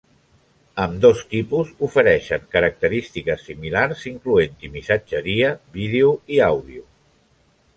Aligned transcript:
Ambdós 0.83 1.19
tipus 1.33 1.69
ofereixen 1.87 2.47
característiques 2.55 3.45
similars 3.51 4.01
incloent-hi 4.13 4.73
missatgeria, 4.79 5.53
vídeo 5.77 6.15
i 6.35 6.41
àudio. 6.49 6.83